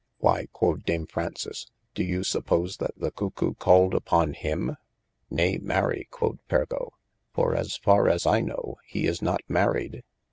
Why 0.17 0.47
quod 0.51 0.83
dame 0.83 1.05
Fraunces, 1.05 1.67
do 1.93 2.03
you 2.03 2.23
suppose 2.23 2.77
that 2.77 2.97
the 2.97 3.11
Cuckoe 3.11 3.53
called 3.53 3.93
unto 4.11 4.33
him? 4.33 4.77
Nay 5.29 5.59
mary 5.59 6.07
quod 6.09 6.39
Pergo, 6.49 6.93
for 7.35 7.55
(as 7.55 7.77
fare 7.77 8.09
as 8.09 8.25
I 8.25 8.41
knowe) 8.41 8.79
he 8.83 9.05
is 9.05 9.21
not 9.21 9.41
maried. 9.47 10.01